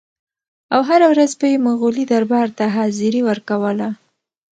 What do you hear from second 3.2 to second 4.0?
ورکوله.